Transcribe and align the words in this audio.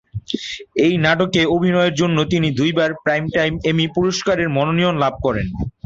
এই 0.85 0.93
নাটকে 1.05 1.41
অভিনয়ের 1.55 1.93
জন্য 1.93 2.17
তিনি 2.33 2.47
দুইবার 2.59 2.89
প্রাইমটাইম 3.03 3.53
এমি 3.69 3.85
পুরস্কারের 3.95 4.47
মনোনয়ন 4.49 4.95
লাভ 5.03 5.13
করেন। 5.25 5.47